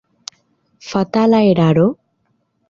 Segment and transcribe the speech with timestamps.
[0.91, 1.87] Fatala eraro?